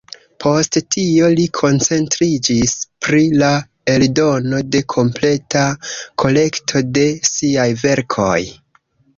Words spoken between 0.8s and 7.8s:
tio li koncentriĝis pri la eldono de kompleta kolekto de siaj